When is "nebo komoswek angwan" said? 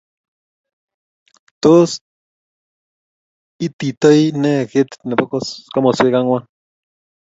5.07-6.43